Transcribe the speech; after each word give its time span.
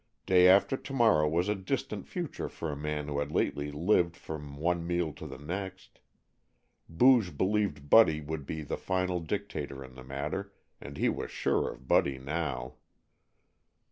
Day 0.25 0.47
after 0.47 0.77
to 0.77 0.93
morrow 0.93 1.29
was 1.29 1.47
a 1.47 1.53
distant 1.53 2.07
future 2.07 2.49
for 2.49 2.71
a 2.71 2.75
man 2.75 3.07
who 3.07 3.19
had 3.19 3.31
lately 3.31 3.71
lived 3.71 4.17
from 4.17 4.57
one 4.57 4.87
meal 4.87 5.13
to 5.13 5.27
the 5.27 5.37
next. 5.37 5.99
Booge 6.89 7.37
believed 7.37 7.87
Buddy 7.87 8.19
would 8.19 8.47
be 8.47 8.63
the 8.63 8.77
final 8.77 9.19
dictator 9.19 9.83
in 9.83 9.93
the 9.93 10.03
matter, 10.03 10.53
and 10.81 10.97
he 10.97 11.07
was 11.07 11.29
sure 11.29 11.71
of 11.71 11.87
Buddy 11.87 12.17
now. 12.17 12.77